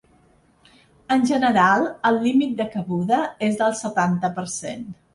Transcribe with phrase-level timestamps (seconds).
[1.17, 4.95] En general, el límit de cabuda és del setanta per cent.